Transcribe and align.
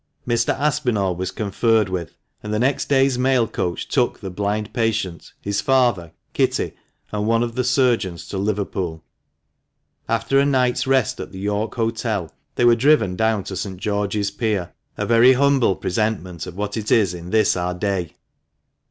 Mr. 0.27 0.51
Aspinall 0.59 1.15
was 1.15 1.29
conferred 1.29 1.87
with, 1.87 2.15
and 2.41 2.51
the 2.51 2.57
next 2.57 2.89
day's 2.89 3.19
mail 3.19 3.47
coach 3.47 3.87
took 3.87 4.19
the 4.19 4.31
blind 4.31 4.73
patient, 4.73 5.31
his 5.39 5.61
father, 5.61 6.11
Kitty, 6.33 6.73
and 7.11 7.27
one 7.27 7.43
of 7.43 7.53
the 7.53 7.63
surgeons 7.63 8.27
to 8.29 8.39
Liverpool. 8.39 9.03
After 10.09 10.39
a 10.39 10.43
night's 10.47 10.87
rest 10.87 11.19
at 11.19 11.31
the 11.31 11.39
York 11.41 11.75
Hotel, 11.75 12.31
they 12.55 12.65
were 12.65 12.75
driven 12.75 13.15
down 13.15 13.43
to 13.43 13.55
St. 13.55 13.77
George's 13.77 14.31
Pier, 14.31 14.73
a 14.97 15.05
very 15.05 15.33
humble 15.33 15.75
presentment 15.75 16.47
of 16.47 16.55
what 16.57 16.77
it 16.77 16.91
is 16.91 17.13
in 17.13 17.29
this 17.29 17.55
our 17.55 17.75
day. 17.75 18.15